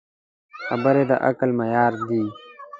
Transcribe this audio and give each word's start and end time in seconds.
خبرې 0.65 1.03
د 1.09 1.11
عقل 1.27 1.49
معیار 1.59 1.93
دي. 2.07 2.23